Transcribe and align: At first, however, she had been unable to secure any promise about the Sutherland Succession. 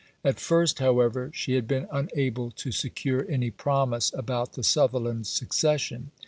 At 0.23 0.39
first, 0.39 0.79
however, 0.79 1.29
she 1.31 1.53
had 1.53 1.67
been 1.67 1.87
unable 1.91 2.49
to 2.49 2.71
secure 2.71 3.23
any 3.29 3.51
promise 3.51 4.11
about 4.17 4.53
the 4.53 4.63
Sutherland 4.63 5.27
Succession. 5.27 6.09